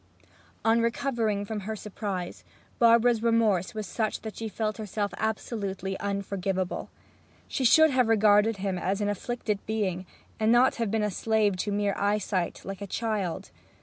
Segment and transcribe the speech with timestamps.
[0.65, 2.43] On recovering from her surprise,
[2.79, 6.89] Barbara's remorse was such that she felt herself absolutely unforgiveable.
[7.47, 10.07] She should have regarded him as an afflicted being,
[10.39, 13.51] and not have been this slave to mere eyesight, like a child.